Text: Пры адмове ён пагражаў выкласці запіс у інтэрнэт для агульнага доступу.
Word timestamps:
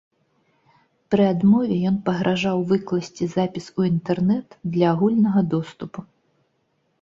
Пры 1.15 1.23
адмове 1.33 1.75
ён 1.89 1.99
пагражаў 2.07 2.63
выкласці 2.71 3.29
запіс 3.35 3.67
у 3.83 3.87
інтэрнэт 3.91 4.57
для 4.79 4.87
агульнага 4.95 5.41
доступу. 5.55 5.99